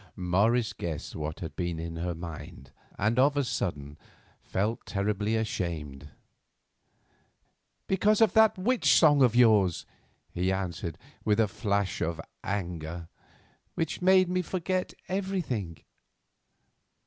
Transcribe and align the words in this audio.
Morris 0.15 0.73
guessed 0.73 1.15
what 1.15 1.41
had 1.41 1.55
been 1.55 1.77
in 1.77 1.97
her 1.97 2.15
mind, 2.15 2.71
and 2.97 3.19
of 3.19 3.37
a 3.37 3.43
sudden 3.43 3.99
felt 4.41 4.83
terribly 4.87 5.35
ashamed. 5.35 6.09
"Because 7.85 8.19
of 8.19 8.33
that 8.33 8.57
witch 8.57 8.95
song 8.97 9.21
of 9.21 9.35
yours," 9.35 9.85
he 10.31 10.51
answered, 10.51 10.97
with 11.23 11.39
a 11.39 11.47
flash 11.47 12.01
of 12.01 12.19
anger, 12.43 13.09
"which 13.75 14.01
made 14.01 14.27
me 14.27 14.41
forget 14.41 14.91
everything." 15.07 15.77